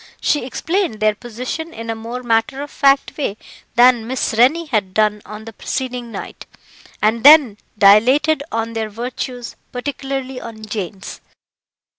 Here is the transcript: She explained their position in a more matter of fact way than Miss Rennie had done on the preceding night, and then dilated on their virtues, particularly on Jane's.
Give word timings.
She 0.19 0.43
explained 0.45 0.99
their 0.99 1.13
position 1.13 1.71
in 1.75 1.87
a 1.91 1.95
more 1.95 2.23
matter 2.23 2.63
of 2.63 2.71
fact 2.71 3.15
way 3.19 3.37
than 3.75 4.07
Miss 4.07 4.33
Rennie 4.35 4.65
had 4.65 4.95
done 4.95 5.21
on 5.27 5.45
the 5.45 5.53
preceding 5.53 6.11
night, 6.11 6.47
and 7.03 7.23
then 7.23 7.57
dilated 7.77 8.41
on 8.51 8.73
their 8.73 8.89
virtues, 8.89 9.55
particularly 9.71 10.41
on 10.41 10.65
Jane's. 10.65 11.21